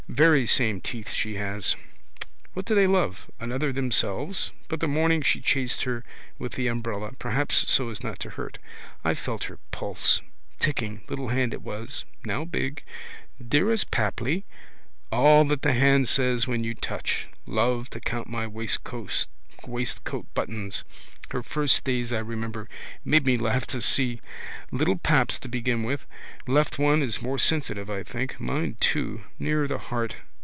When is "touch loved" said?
16.75-17.93